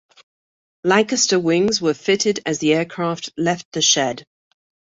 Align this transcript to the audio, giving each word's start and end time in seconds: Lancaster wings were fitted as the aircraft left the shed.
Lancaster 0.83 1.39
wings 1.39 1.79
were 1.79 1.93
fitted 1.93 2.39
as 2.47 2.57
the 2.57 2.73
aircraft 2.73 3.29
left 3.37 3.67
the 3.71 3.83
shed. 3.83 4.25